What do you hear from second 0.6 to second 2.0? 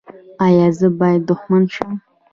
زه باید دښمن شم؟